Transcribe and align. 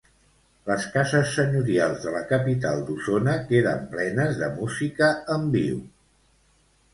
Les 0.69 0.85
cases 0.93 1.33
senyorials 1.39 1.99
de 2.05 2.13
la 2.15 2.21
capital 2.31 2.81
d'Osona 2.87 3.35
queden 3.51 3.85
plenes 3.93 4.41
de 4.41 4.49
música 4.57 5.11
en 5.37 5.47
viu. 5.59 5.79